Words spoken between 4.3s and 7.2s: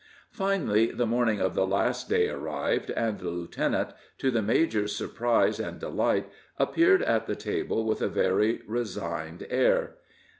the major's surprise and delight, appeared